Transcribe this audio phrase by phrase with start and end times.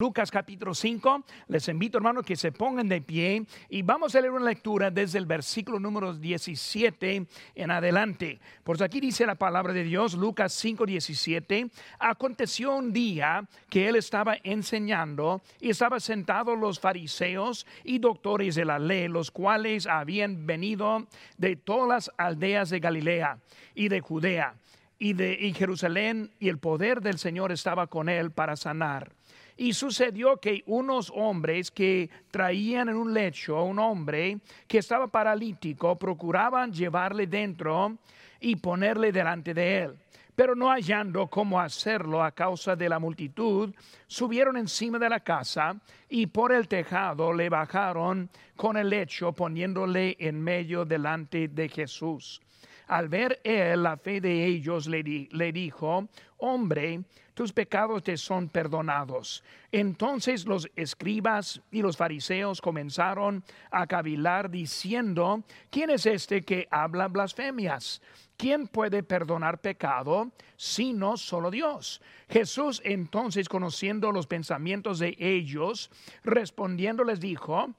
[0.00, 1.24] Lucas capítulo 5.
[1.48, 5.18] Les invito, hermanos, que se pongan de pie y vamos a leer una lectura desde
[5.18, 8.38] el versículo número 17 en adelante.
[8.62, 11.68] Por aquí dice la palabra de Dios, Lucas 5, 17.
[11.98, 18.66] Aconteció un día que él estaba enseñando y estaba sentados los fariseos y doctores de
[18.66, 21.08] la ley, los cuales habían venido
[21.38, 23.40] de todas las aldeas de Galilea
[23.74, 24.54] y de Judea
[24.96, 29.17] y de y Jerusalén, y el poder del Señor estaba con él para sanar.
[29.58, 35.08] Y sucedió que unos hombres que traían en un lecho a un hombre que estaba
[35.08, 37.98] paralítico procuraban llevarle dentro
[38.40, 39.96] y ponerle delante de él.
[40.36, 43.74] Pero no hallando cómo hacerlo a causa de la multitud,
[44.06, 45.76] subieron encima de la casa
[46.08, 52.40] y por el tejado le bajaron con el lecho poniéndole en medio delante de Jesús.
[52.86, 57.00] Al ver él la fe de ellos, le, le dijo, hombre,
[57.38, 59.44] tus pecados te son perdonados.
[59.70, 67.06] Entonces los escribas y los fariseos comenzaron a cavilar diciendo, ¿quién es este que habla
[67.06, 68.02] blasfemias?
[68.36, 72.02] ¿Quién puede perdonar pecado sino solo Dios?
[72.28, 75.92] Jesús entonces, conociendo los pensamientos de ellos,
[76.24, 77.72] respondiendo les dijo,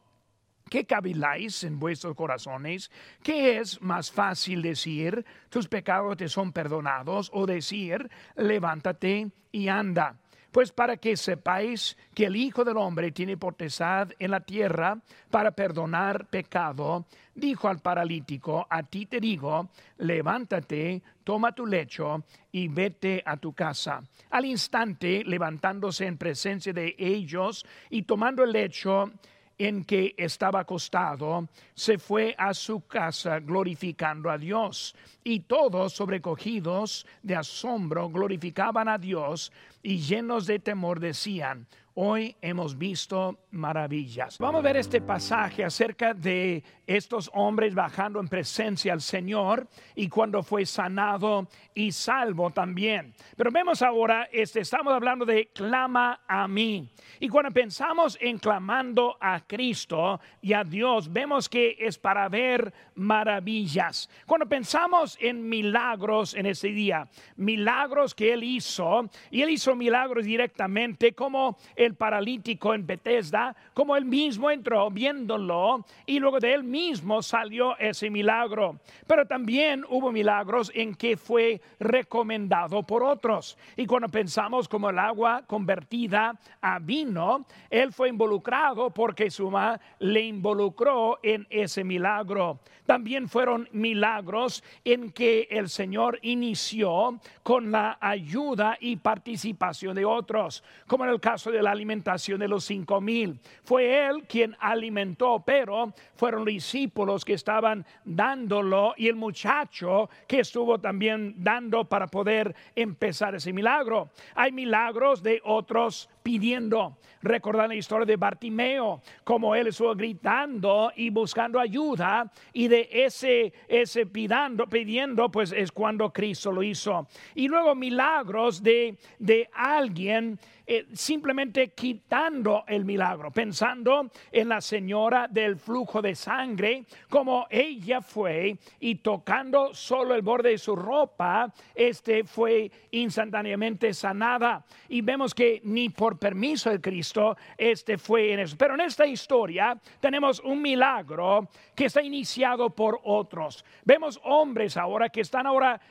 [0.69, 2.91] ¿Qué caviláis en vuestros corazones?
[3.23, 10.15] ¿Qué es más fácil decir, tus pecados te son perdonados, o decir, levántate y anda?
[10.51, 15.51] Pues para que sepáis que el Hijo del Hombre tiene potestad en la tierra para
[15.51, 23.21] perdonar pecado, dijo al paralítico, a ti te digo, levántate, toma tu lecho y vete
[23.23, 24.01] a tu casa.
[24.31, 29.11] Al instante, levantándose en presencia de ellos y tomando el lecho,
[29.59, 34.95] en que estaba acostado, se fue a su casa glorificando a Dios.
[35.23, 39.51] Y todos, sobrecogidos de asombro, glorificaban a Dios
[39.83, 44.37] y llenos de temor decían, hoy hemos visto maravillas.
[44.37, 50.07] Vamos a ver este pasaje acerca de estos hombres bajando en presencia al Señor y
[50.07, 53.13] cuando fue sanado y salvo también.
[53.35, 56.89] Pero vemos ahora, este, estamos hablando de clama a mí.
[57.19, 62.73] Y cuando pensamos en clamando a Cristo y a Dios, vemos que es para ver
[62.95, 64.09] maravillas.
[64.25, 70.25] Cuando pensamos en milagros en ese día, milagros que Él hizo, y Él hizo milagros
[70.25, 76.63] directamente como el paralítico en Bethesda, como él mismo entró viéndolo y luego de él
[76.65, 78.81] mismo salió ese milagro.
[79.07, 83.57] Pero también hubo milagros en que fue recomendado por otros.
[83.77, 89.79] Y cuando pensamos como el agua convertida a vino, él fue involucrado porque su mamá
[89.99, 92.59] le involucró en ese milagro.
[92.85, 100.63] También fueron milagros en que el Señor inició con la ayuda y participación de otros,
[100.87, 103.39] como en el caso de la alimentación de los cinco mil.
[103.63, 110.79] Fue él quien alimentó, pero fueron discípulos que estaban dándolo y el muchacho que estuvo
[110.79, 114.09] también dando para poder empezar ese milagro.
[114.35, 116.97] Hay milagros de otros pidiendo.
[117.21, 123.51] Recordar la historia de Bartimeo, como él estuvo gritando y buscando ayuda, y de ese,
[123.67, 127.07] ese pidiendo, pidiendo, pues es cuando Cristo lo hizo.
[127.35, 130.39] Y luego milagros de, de alguien
[130.71, 138.03] eh, simplemente quitando el milagro, pensando en la señora del flujo de sangre, como ella
[138.03, 144.63] fue y tocando solo el borde de su ropa, este fue instantáneamente sanada.
[144.89, 148.55] Y vemos que ni por permiso de Cristo, este fue en eso.
[148.55, 153.65] Pero en esta historia tenemos un milagro que está iniciado por otros.
[153.85, 155.81] Vemos hombres ahora que están ahora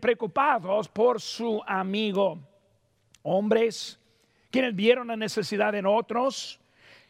[0.00, 2.51] preocupados por su amigo
[3.22, 3.98] hombres
[4.50, 6.60] quienes vieron la necesidad en otros,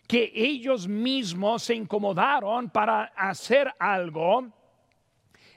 [0.07, 4.47] que ellos mismos se incomodaron para hacer algo,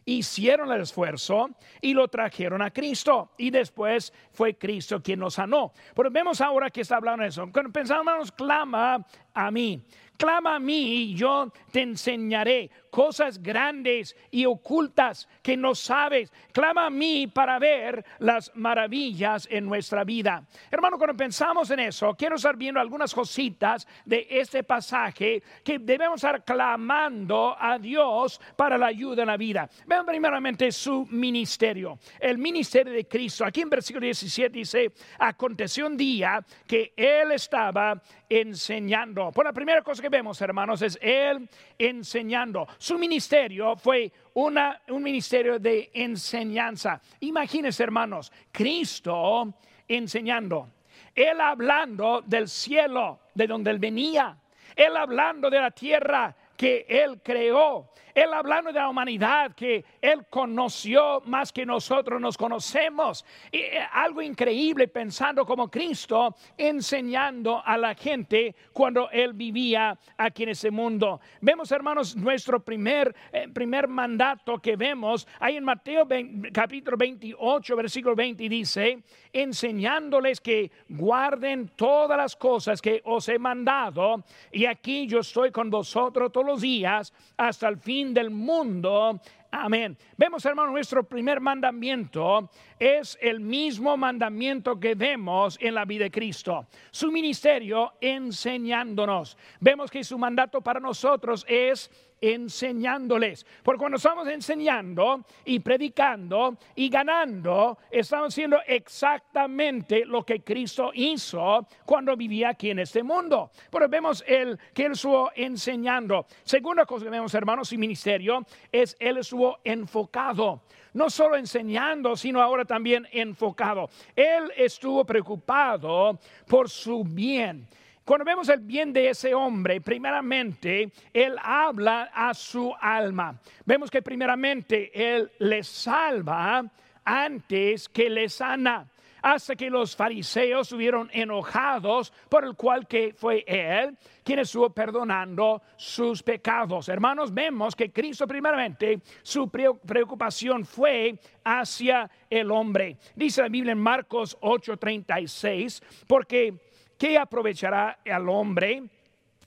[0.04, 1.50] hicieron el esfuerzo
[1.82, 3.32] y lo trajeron a Cristo.
[3.38, 5.74] Y después fue Cristo quien nos sanó.
[5.96, 7.50] Pero vemos ahora que está hablando de eso.
[7.52, 9.06] Cuando pensamos, clama
[9.36, 9.84] a mí.
[10.18, 16.32] Clama a mí y yo te enseñaré cosas grandes y ocultas que no sabes.
[16.54, 20.46] Clama a mí para ver las maravillas en nuestra vida.
[20.72, 26.24] Hermano, cuando pensamos en eso, quiero estar viendo algunas cositas de este pasaje que debemos
[26.24, 29.70] estar clamando a Dios para la ayuda en la vida.
[29.86, 33.44] Vean primeramente su ministerio, el ministerio de Cristo.
[33.44, 39.32] Aquí en versículo 17 dice, aconteció un día que Él estaba enseñando.
[39.32, 42.68] Por la primera cosa que vemos, hermanos, es Él enseñando.
[42.78, 47.02] Su ministerio fue una, un ministerio de enseñanza.
[47.22, 49.54] Imagínense, hermanos, Cristo
[49.88, 50.70] enseñando.
[51.14, 54.38] Él hablando del cielo, de donde Él venía.
[54.76, 57.90] Él hablando de la tierra que Él creó.
[58.16, 63.26] Él hablando de la humanidad que Él conoció más que nosotros nos conocemos.
[63.52, 70.50] Eh, algo increíble pensando como Cristo enseñando a la gente cuando Él vivía aquí en
[70.50, 71.20] ese mundo.
[71.42, 76.08] Vemos, hermanos, nuestro primer, eh, primer mandato que vemos ahí en Mateo
[76.54, 79.04] capítulo 28, versículo 20 dice,
[79.34, 84.24] enseñándoles que guarden todas las cosas que os he mandado.
[84.54, 89.20] Y aquí yo estoy con vosotros todos los días hasta el fin del mundo.
[89.52, 89.98] Amén.
[90.18, 96.12] Vemos, hermano, nuestro primer mandamiento es el mismo mandamiento que vemos en la vida de
[96.12, 96.68] Cristo.
[96.92, 99.38] Su ministerio enseñándonos.
[99.60, 101.90] Vemos que su mandato para nosotros es
[102.22, 103.46] enseñándoles.
[103.64, 111.68] Porque cuando estamos enseñando y predicando y ganando, estamos haciendo exactamente lo que Cristo hizo
[111.86, 113.52] cuando vivía aquí en este mundo.
[113.70, 116.26] Pero vemos el, que Él estuvo enseñando.
[116.44, 120.62] Segunda cosa que vemos, hermanos, y ministerio es Él estuvo enfocado
[120.96, 123.90] no solo enseñando, sino ahora también enfocado.
[124.16, 127.68] Él estuvo preocupado por su bien.
[128.06, 133.40] Cuando vemos el bien de ese hombre, primeramente, Él habla a su alma.
[133.66, 136.64] Vemos que primeramente Él le salva
[137.04, 138.88] antes que le sana
[139.26, 145.64] hasta que los fariseos estuvieron enojados por el cual que fue él quien estuvo perdonando
[145.76, 146.90] sus pecados.
[146.90, 152.98] Hermanos, vemos que Cristo primeramente su preocupación fue hacia el hombre.
[153.16, 156.60] Dice la Biblia en Marcos 8:36, porque
[156.96, 158.84] ¿qué aprovechará al hombre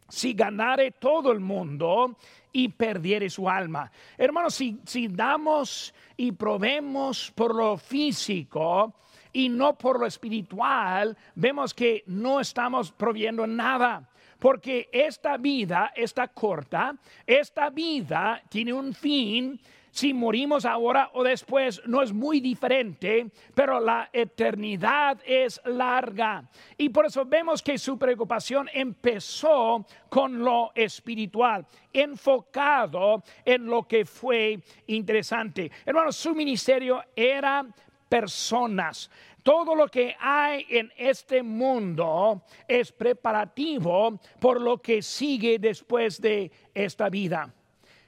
[0.08, 2.16] si ganare todo el mundo
[2.50, 3.92] y perdiere su alma?
[4.16, 8.92] Hermanos, si, si damos y probemos por lo físico,
[9.32, 14.08] y no por lo espiritual, vemos que no estamos proviendo nada.
[14.38, 16.94] Porque esta vida está corta,
[17.26, 19.60] esta vida tiene un fin
[19.90, 26.44] si morimos ahora o después no es muy diferente, pero la eternidad es larga.
[26.76, 34.04] Y por eso vemos que su preocupación empezó con lo espiritual, enfocado en lo que
[34.04, 35.70] fue interesante.
[35.84, 37.66] Hermanos, su ministerio era
[38.08, 39.10] personas.
[39.42, 46.50] Todo lo que hay en este mundo es preparativo por lo que sigue después de
[46.74, 47.52] esta vida.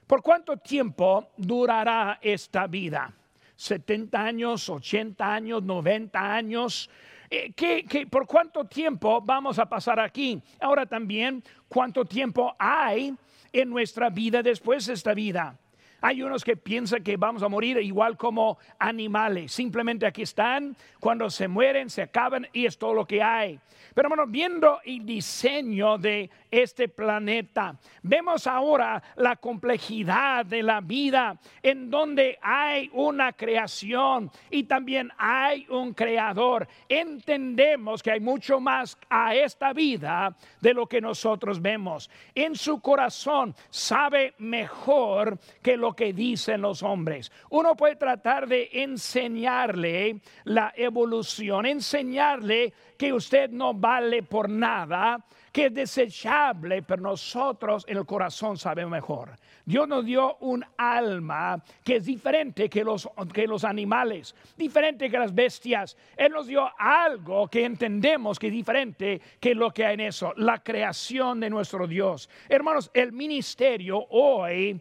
[0.05, 3.13] ¿Por cuánto tiempo durará esta vida?
[3.57, 6.89] ¿70 años, 80 años, 90 años?
[7.29, 10.43] Eh, ¿Qué, por cuánto tiempo vamos a pasar aquí?
[10.59, 13.15] Ahora también, ¿cuánto tiempo hay
[13.53, 15.57] en nuestra vida después de esta vida?
[16.01, 19.51] Hay unos que piensan que vamos a morir igual como animales.
[19.51, 23.59] Simplemente aquí están, cuando se mueren, se acaban y es todo lo que hay.
[23.93, 31.37] Pero bueno, viendo el diseño de este planeta, vemos ahora la complejidad de la vida
[31.61, 36.67] en donde hay una creación y también hay un creador.
[36.87, 42.09] Entendemos que hay mucho más a esta vida de lo que nosotros vemos.
[42.33, 47.31] En su corazón sabe mejor que lo que dicen los hombres.
[47.49, 55.65] Uno puede tratar de enseñarle la evolución, enseñarle que usted no vale por nada, que
[55.65, 59.31] es desechable, pero nosotros en el corazón sabemos mejor.
[59.65, 65.19] Dios nos dio un alma que es diferente que los, que los animales, diferente que
[65.19, 65.97] las bestias.
[66.15, 70.33] Él nos dio algo que entendemos que es diferente que lo que hay en eso,
[70.37, 72.29] la creación de nuestro Dios.
[72.49, 74.79] Hermanos, el ministerio hoy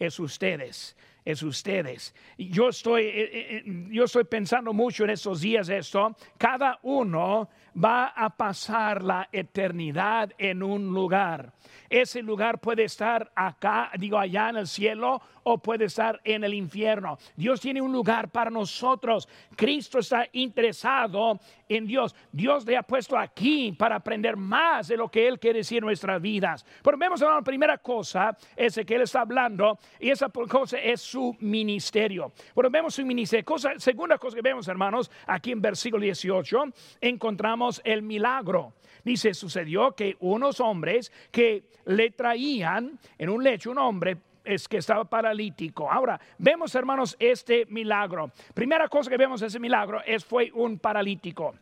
[0.00, 2.14] es ustedes, es ustedes.
[2.38, 6.16] Yo estoy, eh, eh, eh, yo estoy pensando mucho en estos días esto.
[6.38, 11.52] Cada uno va a pasar la eternidad en un lugar.
[11.90, 16.54] Ese lugar puede estar acá, digo allá en el cielo, o puede estar en el
[16.54, 17.18] infierno.
[17.36, 19.28] Dios tiene un lugar para nosotros.
[19.56, 22.14] Cristo está interesado en Dios.
[22.32, 25.84] Dios le ha puesto aquí para aprender más de lo que Él quiere decir en
[25.84, 26.64] nuestras vidas.
[26.82, 31.36] Pero vemos la primera cosa, es que Él está hablando, y esa cosa es su
[31.40, 32.32] ministerio.
[32.54, 33.44] Pero vemos su ministerio.
[33.44, 36.64] Cosa, segunda cosa que vemos, hermanos, aquí en versículo 18,
[37.00, 38.74] encontramos el milagro.
[39.04, 44.16] Dice, sucedió que unos hombres que le traían en un lecho un hombre
[44.50, 45.90] es que estaba paralítico.
[45.90, 48.30] Ahora, vemos hermanos este milagro.
[48.52, 51.54] Primera cosa que vemos ese milagro es fue un paralítico.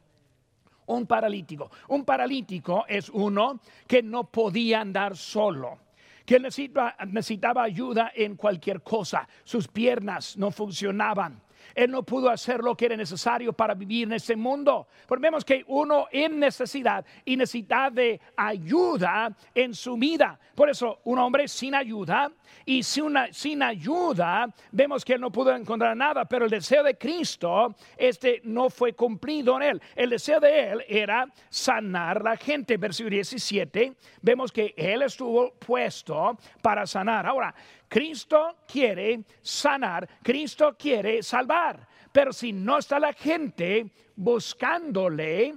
[0.86, 1.70] Un paralítico.
[1.88, 5.78] Un paralítico es uno que no podía andar solo
[6.24, 9.26] que necesitaba, necesitaba ayuda en cualquier cosa.
[9.44, 11.40] Sus piernas no funcionaban.
[11.74, 14.88] Él no pudo hacer lo que era necesario para vivir en este mundo.
[15.06, 20.38] Porque vemos que uno en necesidad y necesidad de ayuda en su vida.
[20.54, 22.30] Por eso, un hombre sin ayuda
[22.64, 27.74] y sin, ayuda, vemos que él no pudo encontrar nada, pero el deseo de Cristo,
[27.96, 29.82] este no fue cumplido en él.
[29.94, 32.76] El deseo de él era sanar la gente.
[32.76, 37.26] Versículo 17, vemos que él estuvo puesto para sanar.
[37.26, 37.54] Ahora,
[37.88, 45.54] Cristo quiere sanar, Cristo quiere salvar, pero si no está la gente buscándole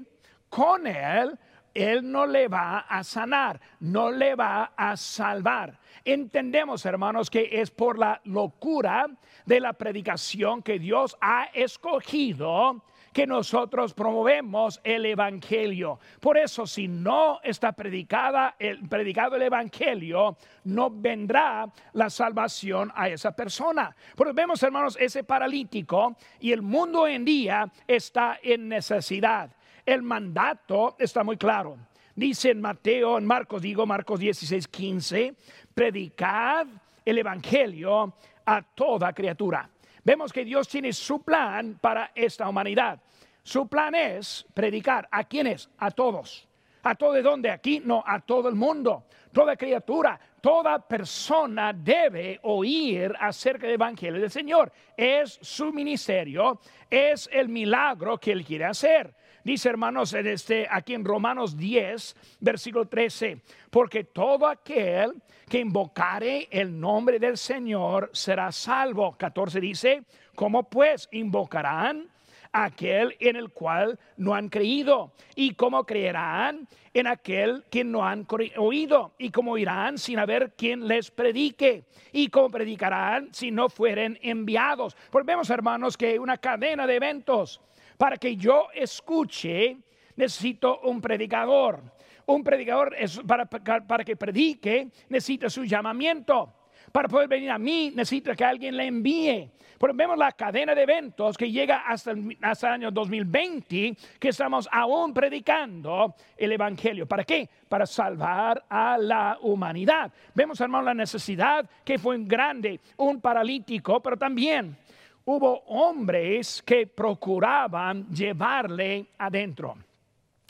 [0.50, 1.38] con él,
[1.74, 5.80] él no le va a sanar, no le va a salvar.
[6.04, 9.08] Entendemos, hermanos, que es por la locura
[9.46, 16.00] de la predicación que Dios ha escogido que nosotros promovemos el evangelio.
[16.20, 23.10] Por eso si no está predicada el predicado el evangelio, no vendrá la salvación a
[23.10, 23.96] esa persona.
[24.15, 29.51] Porque vemos, hermanos, ese paralítico y el mundo en día está en necesidad.
[29.86, 31.77] El mandato está muy claro.
[32.15, 35.36] Dice en Mateo, en Marcos, digo Marcos 16, 15,
[35.74, 36.68] predicad
[37.06, 38.13] el evangelio
[38.46, 39.70] a toda criatura.
[40.03, 43.00] Vemos que Dios tiene su plan para esta humanidad.
[43.43, 45.08] Su plan es predicar.
[45.12, 45.70] ¿A quiénes?
[45.77, 46.48] A todos.
[46.84, 47.51] ¿A todo de dónde?
[47.51, 49.05] Aquí no, a todo el mundo.
[49.31, 54.72] Toda criatura, toda persona debe oír acerca del Evangelio del Señor.
[54.98, 59.13] Es su ministerio, es el milagro que Él quiere hacer.
[59.44, 65.14] Dice hermanos en este, aquí en Romanos 10, versículo 13, porque todo aquel
[65.50, 69.16] que invocare el nombre del Señor será salvo.
[69.18, 70.04] 14 dice,
[70.36, 72.08] ¿cómo pues invocarán?
[72.54, 75.14] aquel en el cual no han creído.
[75.36, 79.14] ¿Y cómo creerán en aquel que no han oído?
[79.18, 81.86] ¿Y cómo irán sin haber quien les predique?
[82.12, 84.96] ¿Y cómo predicarán si no fueren enviados?
[85.10, 87.62] Pues vemos, hermanos, que una cadena de eventos
[88.01, 89.77] para que yo escuche,
[90.15, 91.84] necesito un predicador.
[92.25, 96.51] Un predicador es para, para que predique, necesita su llamamiento.
[96.91, 99.51] Para poder venir a mí, necesita que alguien le envíe.
[99.93, 104.67] Vemos la cadena de eventos que llega hasta el, hasta el año 2020, que estamos
[104.72, 107.08] aún predicando el Evangelio.
[107.08, 107.50] ¿Para qué?
[107.70, 110.12] Para salvar a la humanidad.
[110.34, 114.77] Vemos, hermano, la necesidad que fue grande, un paralítico, pero también
[115.25, 119.78] hubo hombres que procuraban llevarle adentro.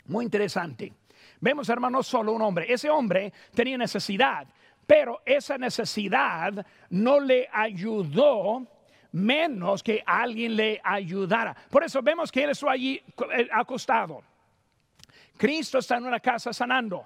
[0.06, 0.92] Muy interesante.
[1.40, 2.72] Vemos, hermanos, solo un hombre.
[2.72, 4.46] Ese hombre tenía necesidad,
[4.86, 8.66] pero esa necesidad no le ayudó
[9.12, 11.54] menos que alguien le ayudara.
[11.70, 13.02] Por eso vemos que él estuvo allí
[13.32, 14.22] eh, acostado.
[15.36, 17.04] Cristo está en una casa sanando.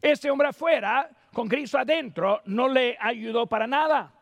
[0.00, 4.12] Este hombre afuera, con Cristo adentro, no le ayudó para nada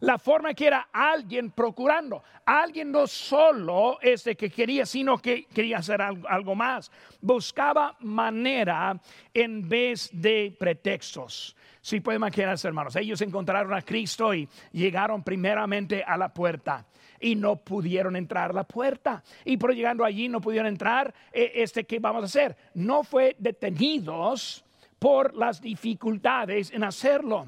[0.00, 2.22] la forma que era alguien procurando.
[2.44, 6.90] Alguien no solo este que quería, sino que quería hacer algo, más.
[7.20, 9.00] Buscaba manera
[9.32, 11.56] en vez de pretextos.
[11.80, 16.86] Si pueden imaginarse, hermanos, ellos encontraron a Cristo y llegaron primeramente a la puerta
[17.20, 19.22] y no pudieron entrar a la puerta.
[19.44, 22.56] Y por llegando allí no pudieron entrar, eh, este, ¿qué vamos a hacer?
[22.74, 24.64] No fue detenidos
[24.98, 27.46] por las dificultades en hacerlo.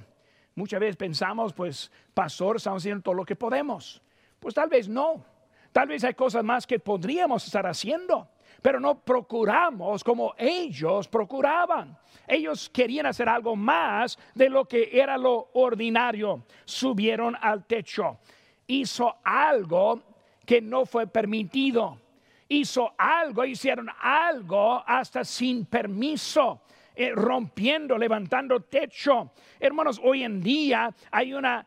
[0.56, 4.00] Muchas veces pensamos, pues, pastor, estamos haciendo todo lo que podemos.
[4.40, 5.22] Pues tal vez no.
[5.70, 8.26] Tal vez hay cosas más que podríamos estar haciendo,
[8.62, 11.98] pero no procuramos como ellos procuraban.
[12.26, 16.46] Ellos querían hacer algo más de lo que era lo ordinario.
[16.64, 18.18] Subieron al techo.
[18.66, 20.00] Hizo algo
[20.46, 22.00] que no fue permitido.
[22.48, 26.62] Hizo algo, hicieron algo hasta sin permiso.
[26.98, 29.32] Eh, rompiendo, levantando techo.
[29.60, 31.66] Hermanos, hoy en día hay una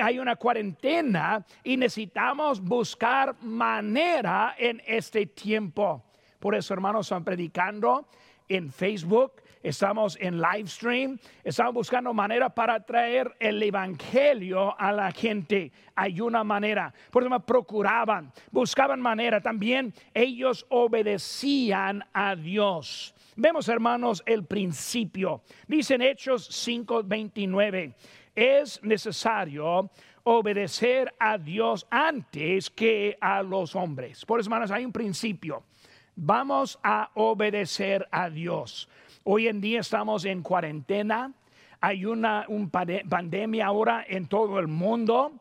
[0.00, 6.02] hay una cuarentena y necesitamos buscar manera en este tiempo.
[6.40, 8.08] Por eso, hermanos, están predicando
[8.48, 15.12] en Facebook, estamos en live stream, estamos buscando manera para traer el evangelio a la
[15.12, 15.72] gente.
[15.94, 19.40] Hay una manera, por eso procuraban, buscaban manera.
[19.40, 23.13] También ellos obedecían a Dios.
[23.36, 25.42] Vemos, hermanos, el principio.
[25.66, 27.94] Dicen Hechos 5:29,
[28.34, 29.90] es necesario
[30.22, 34.24] obedecer a Dios antes que a los hombres.
[34.24, 35.64] Por eso, hermanos, hay un principio.
[36.14, 38.88] Vamos a obedecer a Dios.
[39.24, 41.32] Hoy en día estamos en cuarentena.
[41.80, 42.46] Hay una
[43.08, 45.32] pandemia ahora en todo el mundo.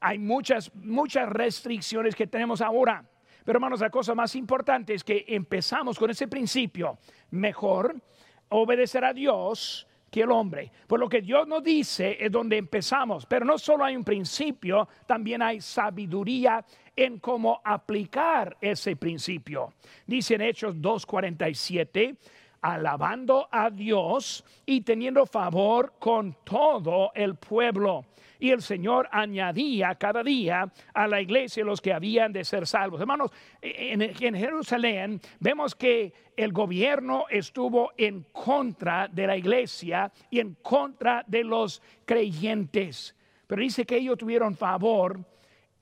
[0.00, 3.04] Hay muchas, muchas restricciones que tenemos ahora.
[3.44, 6.98] Pero hermanos, la cosa más importante es que empezamos con ese principio.
[7.30, 8.00] Mejor
[8.48, 10.70] obedecer a Dios que el hombre.
[10.86, 14.86] Pues lo que Dios nos dice es donde empezamos, pero no solo hay un principio,
[15.06, 16.62] también hay sabiduría
[16.94, 19.72] en cómo aplicar ese principio.
[20.06, 22.16] Dice en Hechos 2.47,
[22.62, 28.06] alabando a Dios y teniendo favor con todo el pueblo
[28.42, 33.00] y el Señor añadía cada día a la iglesia los que habían de ser salvos.
[33.00, 40.56] Hermanos, en, Jerusalén vemos que el gobierno estuvo en contra de la iglesia y en
[40.56, 43.14] contra de los creyentes.
[43.46, 45.24] Pero dice que ellos tuvieron favor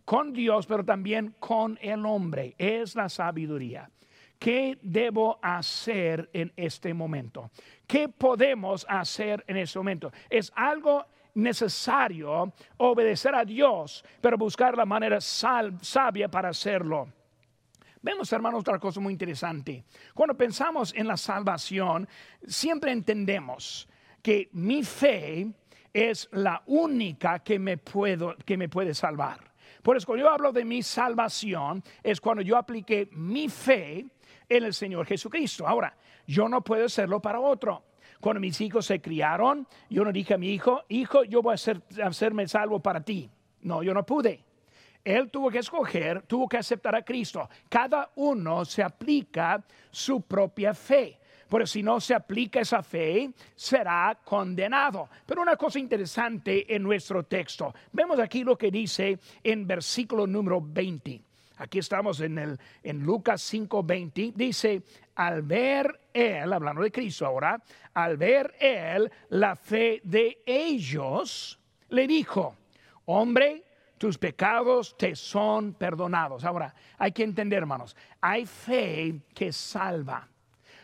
[0.05, 2.55] con Dios, pero también con el hombre.
[2.59, 3.89] Es la sabiduría.
[4.41, 7.51] ¿Qué debo hacer en este momento?
[7.87, 10.11] ¿Qué podemos hacer en este momento?
[10.31, 11.05] Es algo
[11.35, 17.13] necesario obedecer a Dios, pero buscar la manera sabia para hacerlo.
[18.01, 19.85] Vemos, hermanos, otra cosa muy interesante.
[20.15, 22.09] Cuando pensamos en la salvación,
[22.47, 23.87] siempre entendemos
[24.23, 25.53] que mi fe
[25.93, 29.53] es la única que me, puedo, que me puede salvar.
[29.83, 34.07] Por eso, cuando yo hablo de mi salvación, es cuando yo apliqué mi fe
[34.51, 35.67] en el Señor Jesucristo.
[35.67, 37.85] Ahora, yo no puedo hacerlo para otro.
[38.21, 41.55] Cuando mis hijos se criaron, yo no dije a mi hijo, hijo, yo voy a,
[41.55, 43.31] hacer, hacerme salvo para ti.
[43.63, 44.45] No, yo no pude.
[45.03, 47.49] Él tuvo que escoger, tuvo que aceptar a Cristo.
[47.71, 51.19] Cada uno se aplica su propia fe.
[51.49, 55.09] Pero si no se aplica esa fe, será condenado.
[55.27, 57.75] Pero una cosa interesante en nuestro texto.
[57.93, 61.30] Vemos aquí lo que dice en versículo número 20.
[61.61, 64.33] Aquí estamos en, el, en Lucas 5:20.
[64.35, 64.83] Dice,
[65.15, 67.63] al ver él, hablando de Cristo ahora,
[67.93, 72.57] al ver él la fe de ellos, le dijo,
[73.05, 73.63] hombre,
[73.99, 76.47] tus pecados te son perdonados.
[76.47, 80.27] Ahora, hay que entender, hermanos, hay fe que salva.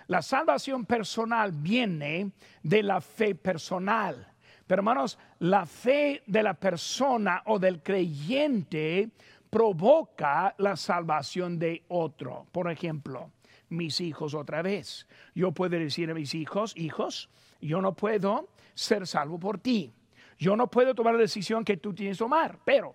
[0.09, 4.31] La salvación personal viene de la fe personal.
[4.67, 9.11] Pero hermanos, la fe de la persona o del creyente
[9.57, 12.47] provoca la salvación de otro.
[12.53, 13.31] Por ejemplo,
[13.71, 15.09] mis hijos otra vez.
[15.35, 17.31] Yo puedo decir a mis hijos, hijos,
[17.63, 19.95] yo no puedo ser salvo por ti.
[20.39, 22.95] Yo no puedo tomar la decisión que tú tienes que tomar, pero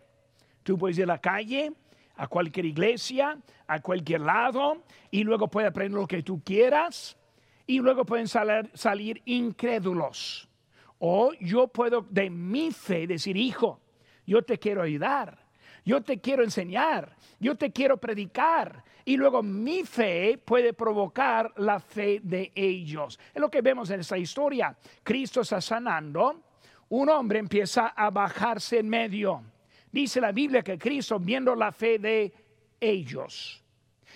[0.62, 1.74] tú puedes ir a la calle,
[2.18, 7.18] a cualquier iglesia, a cualquier lado, y luego puedes aprender lo que tú quieras,
[7.66, 10.48] y luego pueden salir, salir incrédulos.
[11.00, 13.82] O yo puedo de mi fe decir, hijo,
[14.28, 15.42] yo te quiero ayudar
[15.84, 18.84] yo te quiero enseñar, yo te quiero predicar.
[19.04, 23.20] Y luego mi fe puede provocar la fe de ellos.
[23.34, 24.78] Es lo que vemos en esta historia.
[25.04, 26.44] Cristo está sanando,
[26.90, 29.44] un hombre empieza a bajarse en medio.
[29.92, 32.32] Dice la Biblia que Cristo viendo la fe de
[32.80, 33.64] ellos.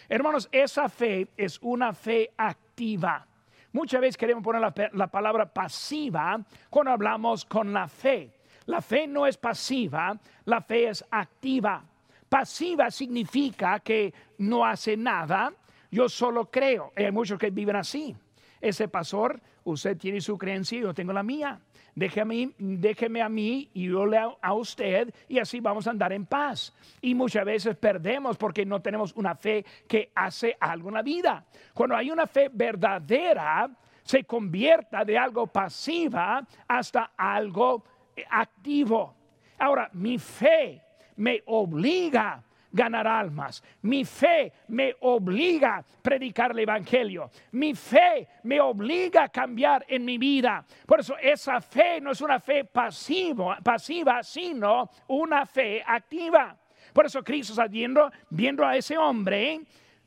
[0.07, 3.27] Hermanos, esa fe es una fe activa.
[3.71, 8.34] Muchas veces queremos poner la, la, palabra pasiva cuando hablamos con la fe.
[8.65, 11.83] La fe no es pasiva, la fe es activa.
[12.27, 15.53] Pasiva significa que no hace nada,
[15.91, 16.91] yo solo creo.
[16.95, 18.15] Hay muchos que viven así.
[18.59, 21.59] Ese pastor, usted tiene su creencia, yo tengo la mía.
[21.93, 26.25] Déjeme, déjeme a mí y yo le a usted y así vamos a andar en
[26.25, 26.73] paz.
[27.01, 31.45] Y muchas veces perdemos porque no tenemos una fe que hace algo en la vida.
[31.73, 33.69] Cuando hay una fe verdadera,
[34.03, 37.83] se convierta de algo pasiva hasta algo
[38.29, 39.15] activo.
[39.59, 40.81] Ahora, mi fe
[41.17, 42.43] me obliga
[42.75, 43.63] ganar almas.
[43.83, 47.31] Mi fe me obliga a predicar el Evangelio.
[47.53, 50.65] Mi fe me obliga a cambiar en mi vida.
[50.85, 56.57] Por eso esa fe no es una fe pasiva, sino una fe activa.
[56.91, 59.61] Por eso Cristo está viendo, viendo a ese hombre,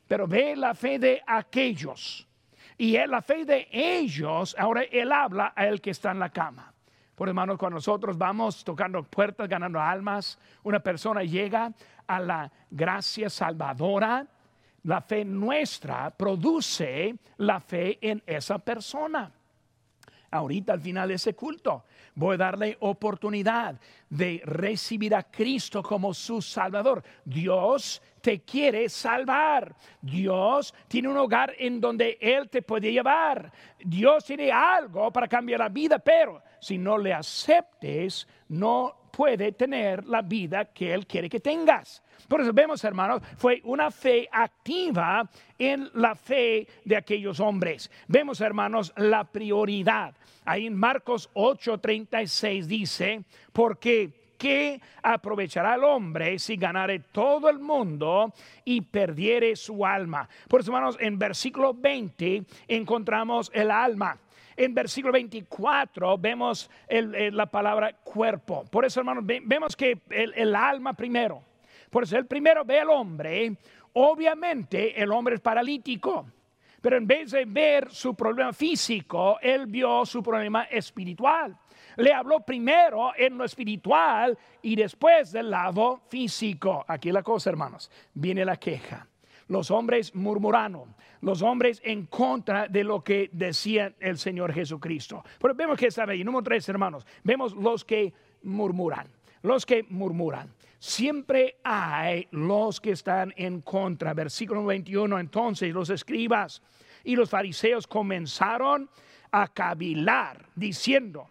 [0.07, 2.27] pero ve la fe de aquellos.
[2.77, 6.29] Y en la fe de ellos, ahora él habla a el que está en la
[6.29, 6.73] cama.
[7.19, 11.73] Por hermanos, cuando nosotros vamos tocando puertas, ganando almas, una persona llega
[12.07, 14.25] a la gracia salvadora,
[14.83, 19.29] la fe nuestra produce la fe en esa persona.
[20.31, 21.83] Ahorita al final de ese culto
[22.15, 23.77] voy a darle oportunidad
[24.09, 27.03] de recibir a Cristo como su Salvador.
[27.25, 29.75] Dios te quiere salvar.
[30.01, 33.51] Dios tiene un hogar en donde Él te puede llevar.
[33.79, 40.05] Dios tiene algo para cambiar la vida, pero si no le aceptes, no puede tener
[40.05, 42.03] la vida que Él quiere que tengas.
[42.27, 47.89] Por eso vemos, hermanos, fue una fe activa en la fe de aquellos hombres.
[48.07, 50.15] Vemos, hermanos, la prioridad.
[50.45, 58.33] Ahí en Marcos 8:36 dice, porque ¿qué aprovechará el hombre si ganare todo el mundo
[58.63, 60.27] y perdiere su alma?
[60.47, 64.17] Por eso, hermanos, en versículo 20 encontramos el alma.
[64.57, 68.65] en versículo 24 vemos la palabra cuerpo.
[68.71, 71.43] Por eso, hermanos, vemos que el, el alma primero.
[71.89, 73.55] Por eso el primero ve al hombre.
[73.93, 76.25] Obviamente el hombre es paralítico.
[76.81, 81.57] Pero en vez de ver su problema físico, él vio su problema espiritual.
[81.99, 86.85] Le habló primero en lo espiritual y después del lado físico.
[86.87, 89.05] Aquí la cosa, hermanos, viene la queja.
[89.49, 95.25] Los hombres murmuraron, los hombres en contra de lo que decía el Señor Jesucristo.
[95.41, 96.23] Pero vemos que está ahí.
[96.23, 99.09] Número tres, hermanos, vemos los que murmuran,
[99.41, 100.53] los que murmuran.
[100.77, 104.13] Siempre hay los que están en contra.
[104.13, 106.61] Versículo 21, entonces los escribas
[107.03, 108.89] y los fariseos comenzaron
[109.31, 111.27] a cavilar diciendo,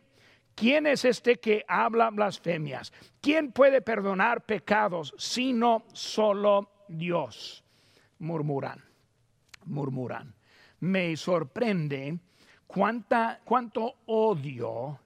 [0.58, 2.92] ¿quién es este que habla blasfemias?
[3.20, 7.64] ¿Quién puede perdonar pecados sino solo Dios?
[8.18, 8.84] Murmuran,
[9.66, 10.34] murmuran.
[10.80, 12.18] Me sorprende
[12.66, 14.98] cuánta, cuánto odio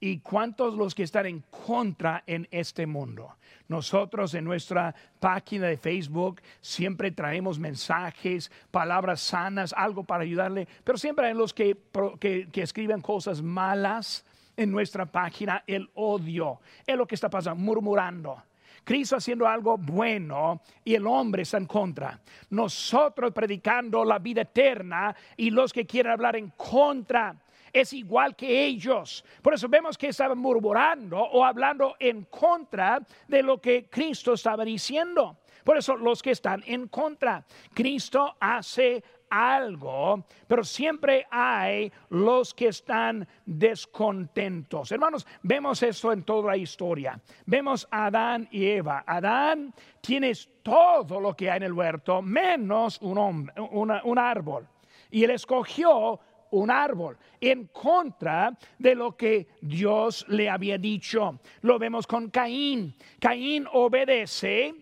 [0.00, 3.36] y cuántos los que están en contra en este mundo.
[3.68, 10.98] Nosotros en nuestra página de Facebook siempre traemos mensajes, palabras sanas, algo para ayudarle, pero
[10.98, 11.76] siempre hay los que,
[12.20, 14.26] que, que escriben cosas malas
[14.56, 18.42] en nuestra página, el odio, es lo que está pasando, murmurando.
[18.84, 22.20] Cristo haciendo algo bueno y el hombre está en contra.
[22.50, 27.34] Nosotros predicando la vida eterna y los que quieren hablar en contra
[27.72, 29.24] es igual que ellos.
[29.42, 34.64] Por eso vemos que estaban murmurando o hablando en contra de lo que Cristo estaba
[34.64, 35.38] diciendo.
[35.64, 39.02] Por eso los que están en contra, Cristo hace
[39.34, 44.92] algo, pero siempre hay los que están descontentos.
[44.92, 47.20] Hermanos, vemos esto en toda la historia.
[47.46, 49.02] Vemos a Adán y Eva.
[49.06, 54.68] Adán tienes todo lo que hay en el huerto, menos un, hombre, un árbol.
[55.10, 56.20] Y él escogió
[56.54, 61.40] un árbol en contra de lo que Dios le había dicho.
[61.62, 62.94] Lo vemos con Caín.
[63.18, 64.74] Caín obedece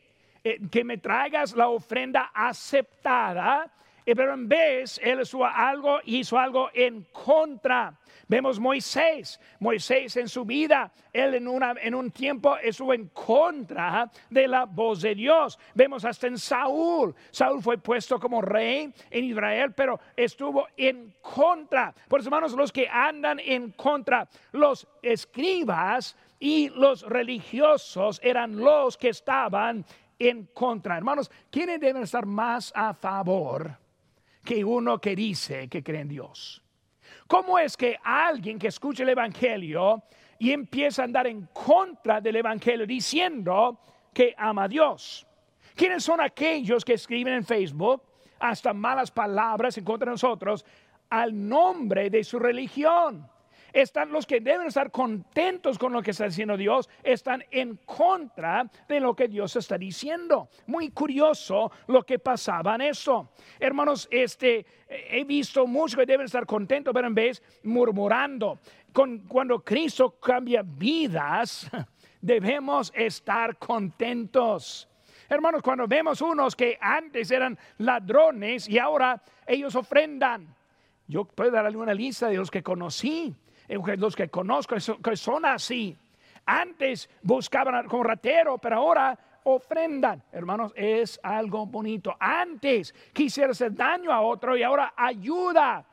[0.44, 3.72] eh, que me traigas la ofrenda aceptada,
[4.04, 7.98] pero en vez él hizo algo, hizo algo en contra
[8.32, 14.10] Vemos Moisés, Moisés en su vida, él en, una, en un tiempo estuvo en contra
[14.30, 15.58] de la voz de Dios.
[15.74, 21.94] Vemos hasta en Saúl, Saúl fue puesto como rey en Israel, pero estuvo en contra.
[22.08, 28.96] Por eso, hermanos, los que andan en contra, los escribas y los religiosos eran los
[28.96, 29.84] que estaban
[30.18, 30.96] en contra.
[30.96, 33.81] Hermanos, ¿quiénes deben estar más a favor
[34.44, 36.62] que uno que dice que cree en Dios?
[37.26, 40.02] ¿Cómo es que alguien que escucha el Evangelio
[40.38, 43.80] y empieza a andar en contra del Evangelio diciendo
[44.12, 45.26] que ama a Dios?
[45.74, 48.02] ¿Quiénes son aquellos que escriben en Facebook
[48.38, 50.64] hasta malas palabras en contra de nosotros
[51.08, 53.26] al nombre de su religión?
[53.72, 58.70] Están los que deben estar contentos con lo que está diciendo Dios, están en contra
[58.88, 60.48] de lo que Dios está diciendo.
[60.66, 63.30] Muy curioso lo que pasaba en eso.
[63.58, 68.58] Hermanos, este, he visto muchos que deben estar contentos, pero en vez murmurando.
[68.92, 71.70] Con, cuando Cristo cambia vidas,
[72.20, 74.88] debemos estar contentos.
[75.28, 80.54] Hermanos, cuando vemos unos que antes eran ladrones y ahora ellos ofrendan.
[81.06, 83.34] Yo puedo darle una lista de los que conocí
[83.68, 85.96] los que conozco que son así.
[86.46, 90.22] Antes buscaban como ratero, pero ahora ofrendan.
[90.32, 92.16] Hermanos, es algo bonito.
[92.18, 95.84] Antes quisiera hacer daño a otro y ahora ayuda.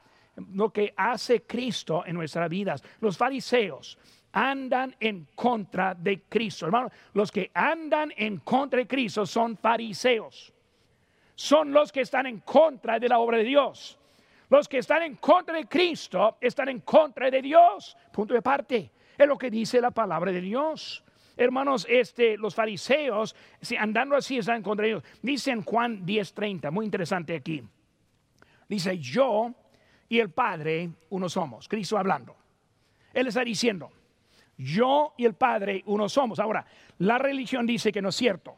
[0.54, 2.82] Lo que hace Cristo en nuestras vidas.
[3.02, 3.98] Los fariseos
[4.32, 6.66] andan en contra de Cristo.
[6.66, 10.54] Hermanos, los que andan en contra de Cristo son fariseos.
[11.36, 13.99] Son los que están en contra de la obra de Dios.
[14.50, 17.96] Los que están en contra de Cristo están en contra de Dios.
[18.12, 18.92] Punto de parte.
[19.18, 21.04] Es lo que dice la palabra de Dios.
[21.38, 23.36] Hermanos, este, los fariseos,
[23.78, 25.04] andando así, están en contra de Dios.
[25.22, 27.64] Dice en Juan 10:30, muy interesante aquí.
[28.68, 29.54] Dice, yo
[30.10, 31.68] y el Padre uno somos.
[31.68, 32.36] Cristo hablando.
[33.14, 33.92] Él está diciendo,
[34.58, 36.40] yo y el Padre uno somos.
[36.40, 36.66] Ahora,
[36.98, 38.56] la religión dice que no es cierto.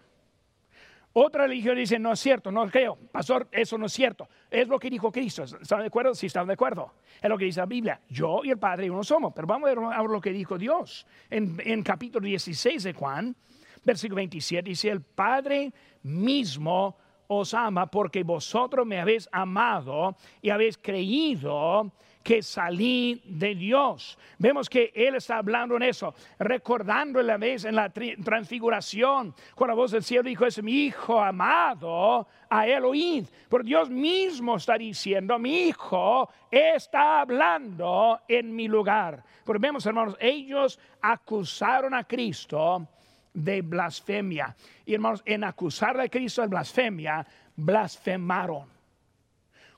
[1.13, 2.97] Otra religión dice, no es cierto, no creo.
[3.12, 4.30] Pastor, eso no es cierto.
[4.50, 5.43] Es lo que dijo Cristo.
[5.43, 6.15] ¿Están de acuerdo?
[6.15, 6.93] Sí, están de acuerdo.
[7.21, 8.00] Es lo que dice la Biblia.
[8.08, 9.34] Yo y el Padre uno somos.
[9.34, 11.06] Pero vamos a ver ahora lo que dijo Dios.
[11.30, 13.36] En, en capítulo 16 de Juan,
[13.84, 16.97] versículo 27, dice, el Padre mismo
[17.28, 21.91] os ama porque vosotros me habéis amado y habéis creído
[22.24, 24.18] que salí de Dios.
[24.38, 29.82] Vemos que Él está hablando en eso, recordando la vez en la transfiguración, cuando la
[29.82, 33.26] voz del cielo dijo, es mi hijo amado, a él oíd.
[33.64, 39.24] Dios mismo está diciendo, mi hijo está hablando en mi lugar.
[39.46, 42.88] Pero vemos, hermanos, ellos acusaron a Cristo
[43.34, 44.56] de blasfemia.
[44.86, 48.81] Y hermanos, en acusar a Cristo de blasfemia, blasfemaron.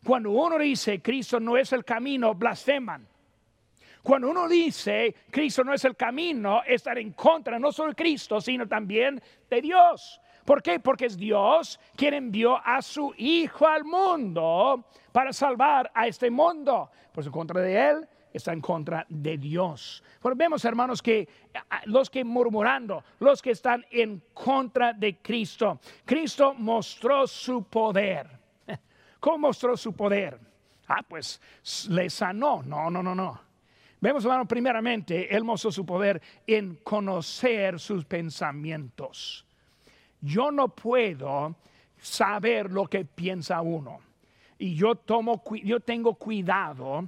[0.04, 3.08] Cuando uno dice Cristo no es el camino, blasfeman.
[4.02, 8.42] Cuando uno dice Cristo no es el camino, estar en contra no solo de Cristo,
[8.42, 10.20] sino también de Dios.
[10.44, 10.80] ¿Por qué?
[10.82, 16.92] Porque es Dios quien envió a su Hijo al mundo para salvar a este mundo.
[17.14, 20.04] Pues en contra de Él está en contra de Dios.
[20.36, 21.30] Vemos, hermanos, que
[21.86, 28.43] los que murmurando, los que están en contra de Cristo, Cristo mostró su poder.
[29.24, 30.38] ¿Cómo mostró su poder?
[30.86, 31.40] Ah, pues
[31.88, 32.62] le sanó.
[32.62, 33.40] No, no, no, no.
[34.02, 39.46] Vemos, hermano, primeramente, Él mostró su poder en conocer sus pensamientos.
[40.20, 41.56] Yo no puedo
[42.02, 44.02] saber lo que piensa uno.
[44.58, 47.08] Y yo, tomo, yo tengo cuidado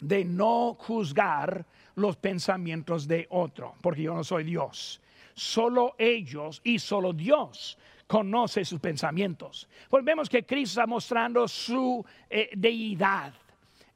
[0.00, 4.98] de no juzgar los pensamientos de otro, porque yo no soy Dios.
[5.34, 7.76] Solo ellos y solo Dios
[8.14, 9.68] conoce sus pensamientos.
[9.90, 13.34] Volvemos que Cristo está mostrando su eh, deidad.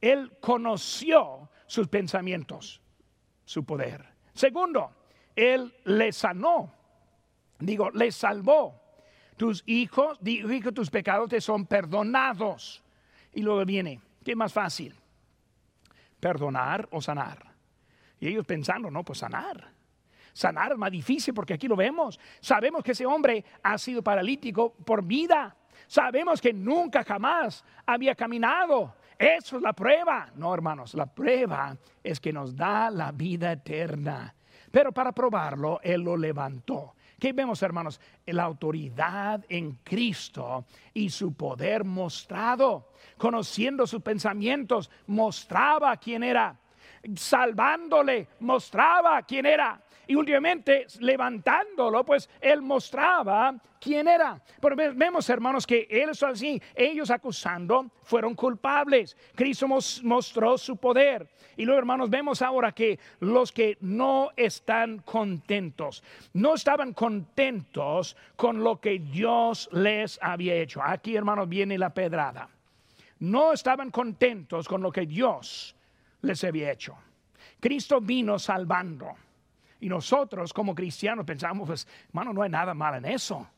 [0.00, 2.80] Él conoció sus pensamientos,
[3.44, 4.04] su poder.
[4.34, 4.90] Segundo,
[5.36, 6.74] Él le sanó.
[7.60, 8.82] Digo, le salvó.
[9.36, 12.82] Tus hijos, dijo, tus pecados te son perdonados.
[13.34, 14.96] Y luego viene, ¿qué más fácil?
[16.18, 17.38] perdonar o sanar.
[18.18, 19.70] Y ellos pensando, no, pues sanar.
[20.38, 22.20] Sanar es más difícil porque aquí lo vemos.
[22.38, 25.56] Sabemos que ese hombre ha sido paralítico por vida.
[25.88, 28.94] Sabemos que nunca jamás había caminado.
[29.18, 30.30] Eso es la prueba.
[30.36, 34.32] No, hermanos, la prueba es que nos da la vida eterna.
[34.70, 36.94] Pero para probarlo, Él lo levantó.
[37.18, 38.00] ¿Qué vemos, hermanos?
[38.26, 42.92] La autoridad en Cristo y su poder mostrado.
[43.16, 46.56] Conociendo sus pensamientos, mostraba quién era.
[47.14, 54.40] Salvándole, mostraba quién era y últimamente levantándolo, pues él mostraba quién era.
[54.58, 56.60] Pero vemos, hermanos, que él es así.
[56.74, 59.16] Ellos acusando fueron culpables.
[59.34, 61.28] Cristo mostró su poder.
[61.58, 68.64] Y luego, hermanos, vemos ahora que los que no están contentos, no estaban contentos con
[68.64, 70.80] lo que Dios les había hecho.
[70.82, 72.48] Aquí, hermanos, viene la pedrada.
[73.18, 75.74] No estaban contentos con lo que Dios
[76.22, 76.96] les había hecho.
[77.60, 79.14] Cristo vino salvando
[79.80, 83.48] y nosotros como cristianos pensamos, pues, hermano, no hay nada mal en eso.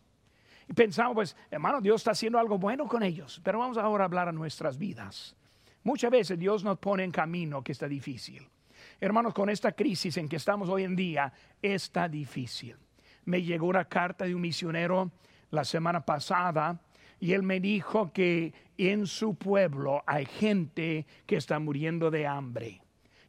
[0.68, 3.40] Y pensamos, pues, hermano, Dios está haciendo algo bueno con ellos.
[3.42, 5.35] Pero vamos ahora a hablar a nuestras vidas.
[5.83, 8.49] Muchas veces Dios nos pone en camino que está difícil.
[9.01, 12.77] Hermanos, con esta crisis en que estamos hoy en día, está difícil.
[13.25, 15.11] Me llegó una carta de un misionero
[15.51, 16.79] la semana pasada
[17.20, 22.80] y él me dijo que en su pueblo hay gente que está muriendo de hambre.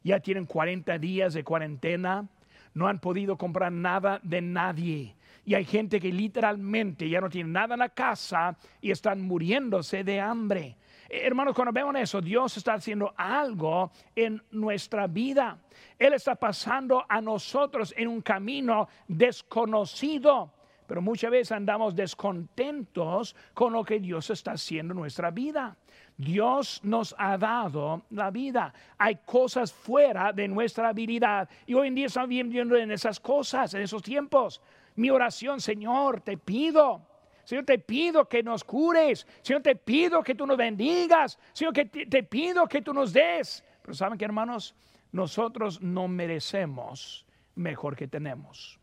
[0.02, 2.28] Ya tienen 40 días de cuarentena
[2.74, 5.16] no han podido comprar nada de nadie.
[5.44, 10.04] Y hay gente que literalmente ya no tiene nada en la casa y están muriéndose
[10.04, 10.76] de hambre.
[11.08, 15.58] Eh, hermanos, cuando vemos eso, Dios está haciendo algo en nuestra vida.
[15.98, 20.52] Él está pasando a nosotros en un camino desconocido.
[20.86, 25.76] Pero muchas veces andamos descontentos con lo que Dios está haciendo en nuestra vida.
[26.16, 28.72] Dios nos ha dado la vida.
[28.98, 31.48] Hay cosas fuera de nuestra habilidad.
[31.66, 34.60] Y hoy en día estamos viviendo en esas cosas, en esos tiempos.
[34.96, 37.02] Mi oración, Señor, te pido.
[37.44, 39.26] Señor, te pido que nos cures.
[39.40, 41.38] Señor, te pido que tú nos bendigas.
[41.52, 43.64] Señor, que te, te pido que tú nos des.
[43.82, 44.74] Pero saben que, hermanos,
[45.10, 48.78] nosotros no merecemos mejor que tenemos.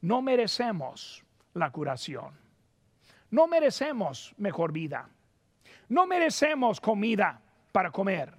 [0.00, 2.38] No merecemos la curación.
[3.30, 5.08] No merecemos mejor vida.
[5.88, 7.40] No merecemos comida
[7.72, 8.34] para comer.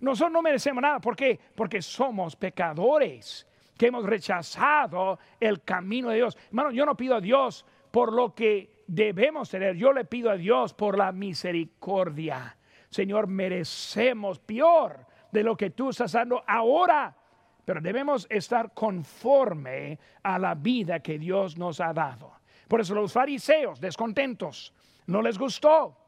[0.00, 1.00] Nosotros no merecemos nada.
[1.00, 1.38] ¿Por qué?
[1.54, 6.36] Porque somos pecadores que hemos rechazado el camino de Dios.
[6.48, 9.76] Hermano, yo no pido a Dios por lo que debemos tener.
[9.76, 12.56] Yo le pido a Dios por la misericordia.
[12.90, 17.16] Señor, merecemos peor de lo que tú estás dando ahora.
[17.64, 22.32] Pero debemos estar conforme a la vida que Dios nos ha dado.
[22.68, 24.72] Por eso los fariseos, descontentos,
[25.06, 26.04] no les gustó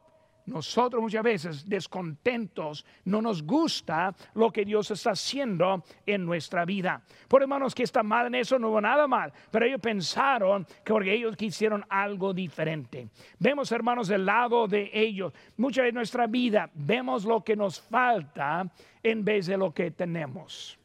[0.47, 7.01] nosotros muchas veces descontentos, no nos gusta lo que Dios está haciendo en nuestra vida.
[7.27, 10.93] Por hermanos que está mal en eso, no hubo nada mal, pero ellos pensaron que
[10.93, 13.09] porque ellos quisieron algo diferente.
[13.39, 17.81] Vemos hermanos del lado de ellos, muchas veces en nuestra vida vemos lo que nos
[17.81, 18.65] falta
[19.03, 20.79] en vez de lo que tenemos.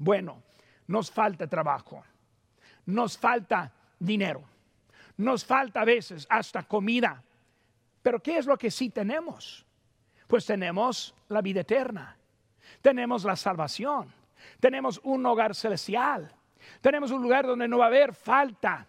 [0.00, 0.42] Bueno,
[0.88, 2.02] nos falta trabajo,
[2.86, 4.42] nos falta dinero,
[5.18, 7.22] nos falta a veces hasta comida
[8.02, 9.64] pero ¿qué es lo que sí tenemos?
[10.26, 12.16] Pues tenemos la vida eterna,
[12.80, 14.12] tenemos la salvación,
[14.58, 16.32] tenemos un hogar celestial,
[16.80, 18.86] tenemos un lugar donde no va a haber falta,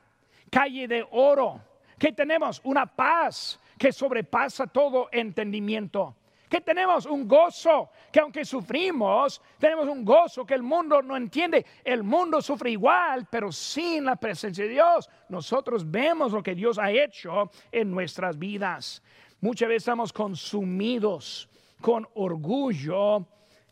[0.49, 1.61] calle de oro,
[1.97, 6.15] que tenemos una paz que sobrepasa todo entendimiento
[6.51, 11.65] que tenemos un gozo, que aunque sufrimos, tenemos un gozo que el mundo no entiende.
[11.81, 15.09] El mundo sufre igual, pero sin la presencia de Dios.
[15.29, 19.01] Nosotros vemos lo que Dios ha hecho en nuestras vidas.
[19.39, 21.47] Muchas veces estamos consumidos
[21.79, 23.25] con orgullo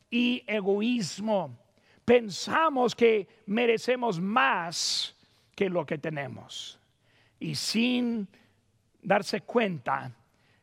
[0.09, 1.59] y egoísmo.
[2.05, 5.13] Pensamos que merecemos más
[5.53, 6.79] que lo que tenemos.
[7.41, 8.25] Y sin
[9.01, 10.13] darse cuenta,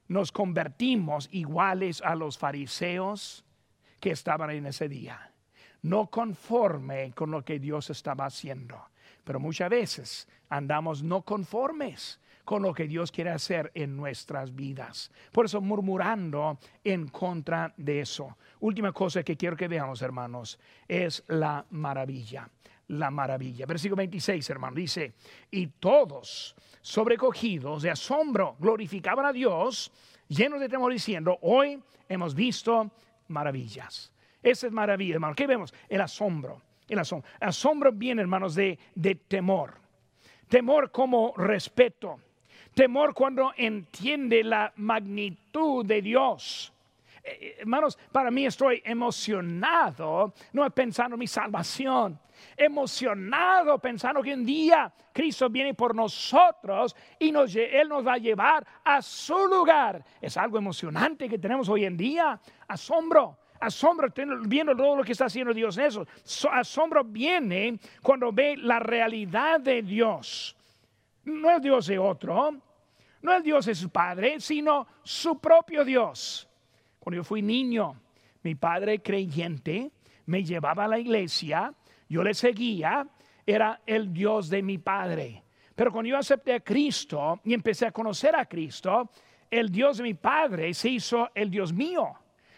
[0.08, 3.44] nos convertimos iguales a los fariseos
[4.00, 5.32] que estaban en ese día,
[5.82, 8.80] no conforme con lo que Dios estaba haciendo.
[9.24, 15.10] Pero muchas veces andamos no conformes con lo que Dios quiere hacer en nuestras vidas.
[15.32, 18.38] Por eso murmurando en contra de eso.
[18.60, 22.48] Última cosa que quiero que veamos, hermanos, es la maravilla.
[22.88, 23.66] La maravilla.
[23.66, 25.14] Versículo 26, hermano, dice,
[25.50, 29.90] y todos sobrecogidos de asombro, glorificaban a Dios,
[30.28, 32.90] llenos de temor, diciendo, hoy hemos visto
[33.28, 34.12] maravillas.
[34.40, 35.34] Esa es maravilla, hermano.
[35.34, 35.74] ¿Qué vemos?
[35.88, 36.62] El asombro.
[36.88, 39.74] El asombro, asombro viene, hermanos, de, de temor.
[40.48, 42.20] Temor como respeto.
[42.72, 46.72] Temor cuando entiende la magnitud de Dios.
[47.28, 52.20] Eh, hermanos, para mí estoy emocionado, no pensando en mi salvación,
[52.56, 58.18] emocionado pensando que un día Cristo viene por nosotros y nos, Él nos va a
[58.18, 60.04] llevar a su lugar.
[60.20, 62.40] Es algo emocionante que tenemos hoy en día.
[62.68, 64.08] Asombro, asombro
[64.46, 66.06] viendo todo lo que está haciendo Dios en eso.
[66.52, 70.56] asombro viene cuando ve la realidad de Dios.
[71.24, 72.54] No es Dios de otro,
[73.20, 76.48] no es Dios de su Padre, sino su propio Dios.
[77.06, 77.94] Cuando yo fui niño,
[78.42, 79.92] mi padre creyente
[80.26, 81.72] me llevaba a la iglesia
[82.08, 83.06] yo le seguía,
[83.46, 85.44] era el Dios de mi padre.
[85.76, 89.08] Pero cuando yo acepté a Cristo y empecé a conocer a Cristo,
[89.48, 92.12] el Dios de mi padre se hizo el Dios mío.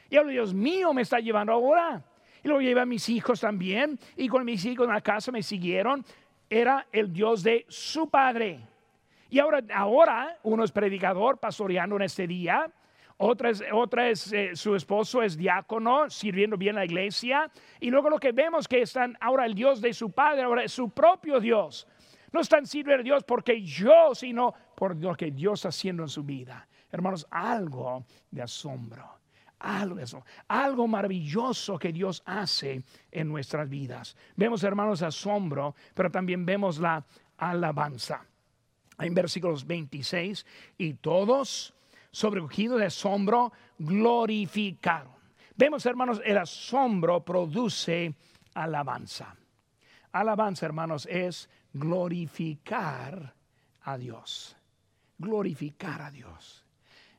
[0.09, 2.03] Y el Dios mío me está llevando ahora.
[2.43, 3.99] Y lo llevé a mis hijos también.
[4.17, 6.03] Y con mis hijos en la casa me siguieron.
[6.49, 8.61] Era el Dios de su padre.
[9.29, 12.73] Y ahora, ahora uno es predicador, pastoreando en este día.
[13.21, 17.51] Otra es, otra es eh, su esposo es diácono, sirviendo bien la iglesia.
[17.81, 20.73] Y luego lo que vemos que están ahora el Dios de su padre, ahora es
[20.73, 21.89] su propio Dios.
[22.33, 26.09] No están sirviendo a Dios porque yo, sino por lo que Dios está haciendo en
[26.09, 26.69] su vida.
[26.93, 29.19] Hermanos, algo de asombro.
[29.59, 34.17] Algo, eso, algo maravilloso que Dios hace en nuestras vidas.
[34.37, 37.05] Vemos, hermanos, asombro, pero también vemos la
[37.37, 38.25] alabanza.
[39.01, 41.75] En versículos 26, y todos
[42.11, 45.13] sobrecogido de asombro, glorificaron.
[45.57, 48.15] Vemos, hermanos, el asombro produce
[48.55, 49.35] alabanza.
[50.13, 53.35] Alabanza, hermanos, es glorificar
[53.83, 54.57] a Dios.
[55.19, 56.65] Glorificar a Dios.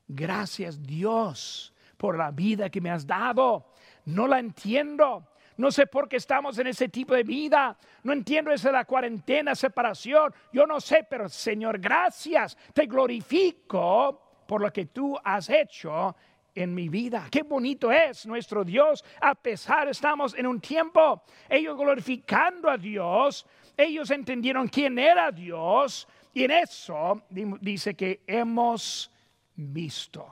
[0.07, 3.73] Gracias Dios por la vida que me has dado.
[4.05, 5.27] No la entiendo.
[5.57, 7.77] No sé por qué estamos en ese tipo de vida.
[8.03, 10.33] No entiendo esa la cuarentena, separación.
[10.53, 12.57] Yo no sé, pero Señor, gracias.
[12.73, 16.15] Te glorifico por lo que tú has hecho
[16.55, 17.27] en mi vida.
[17.29, 23.45] Qué bonito es nuestro Dios, a pesar estamos en un tiempo, ellos glorificando a Dios,
[23.77, 27.21] ellos entendieron quién era Dios y en eso
[27.61, 29.11] dice que hemos
[29.55, 30.31] visto,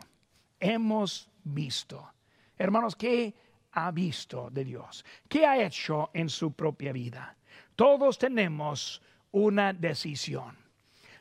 [0.59, 2.11] hemos visto.
[2.57, 3.35] Hermanos, ¿qué
[3.73, 5.05] ha visto de Dios?
[5.29, 7.37] ¿Qué ha hecho en su propia vida?
[7.75, 8.99] Todos tenemos
[9.29, 10.57] una decisión.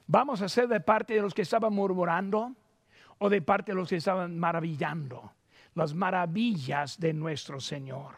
[0.06, 2.56] ¿Vamos a ser de parte de los que estaban murmurando?
[3.18, 5.32] O de parte de los que estaban maravillando
[5.74, 8.16] las maravillas de nuestro Señor.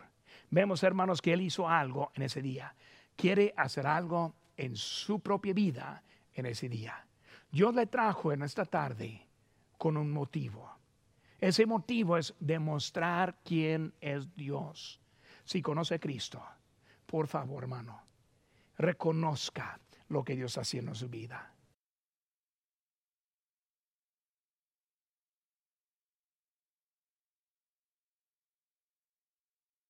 [0.50, 2.74] Vemos, hermanos, que Él hizo algo en ese día.
[3.16, 6.02] Quiere hacer algo en su propia vida
[6.34, 7.04] en ese día.
[7.50, 9.26] Dios le trajo en esta tarde
[9.76, 10.70] con un motivo.
[11.40, 15.00] Ese motivo es demostrar quién es Dios.
[15.44, 16.42] Si conoce a Cristo,
[17.06, 18.02] por favor, hermano,
[18.76, 21.54] reconozca lo que Dios está haciendo en su vida